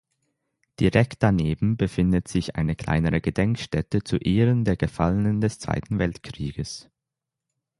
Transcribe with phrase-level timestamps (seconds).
[0.79, 6.89] Direkt daneben befindet sich eine kleinere Gedenkstätte zu Ehren der Gefallenen des Zweiten Weltkrieges.